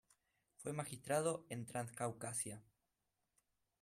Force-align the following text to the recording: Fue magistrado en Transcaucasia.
Fue 0.55 0.73
magistrado 0.73 1.45
en 1.49 1.67
Transcaucasia. 1.67 2.63